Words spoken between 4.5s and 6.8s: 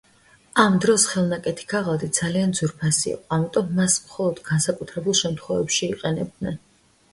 განსაკუთრებულ შემთხვევებში იყენებდნენ.